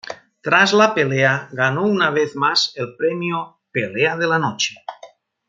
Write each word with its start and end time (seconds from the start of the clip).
Tras 0.41 0.71
la 0.77 0.95
pelea, 0.95 1.47
ganó 1.51 1.83
una 1.83 2.09
vez 2.09 2.35
más 2.35 2.73
el 2.75 2.95
premio 2.95 3.59
"Pelea 3.71 4.17
de 4.17 4.25
la 4.25 4.39
Noche". 4.39 4.73